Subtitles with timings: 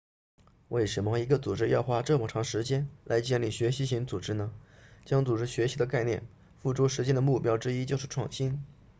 [0.69, 4.51] 为什么一个组织要花这么长时间来建立学习型组织呢
[5.05, 6.23] 将组织学习的概念
[6.59, 8.63] 付诸实践的目标之一就是创新